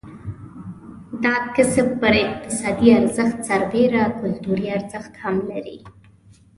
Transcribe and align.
دا 1.23 1.35
کسب 1.55 1.87
پر 2.01 2.13
اقتصادي 2.29 2.89
ارزښت 2.99 3.37
سربېره 3.49 4.03
کلتوري 4.21 4.67
ارزښت 4.77 5.13
هم 5.23 5.35
لري. 5.51 5.77